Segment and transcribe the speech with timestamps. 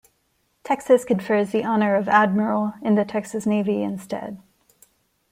[0.63, 4.41] Texas confers the honor of "admiral" in the Texas Navy instead.